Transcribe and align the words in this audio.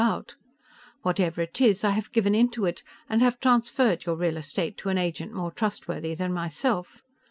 Whatever 1.03 1.41
it 1.43 1.61
is, 1.61 1.83
I 1.83 1.91
have 1.91 2.11
given 2.11 2.33
in 2.33 2.49
to 2.57 2.65
it 2.65 2.81
and 3.07 3.21
have 3.21 3.39
transferred 3.39 4.03
your 4.03 4.15
real 4.15 4.37
estate 4.37 4.75
to 4.79 4.89
an 4.89 4.97
agent 4.97 5.31
more 5.31 5.51
trustworthy 5.51 6.15
than 6.15 6.33
myself. 6.33 7.03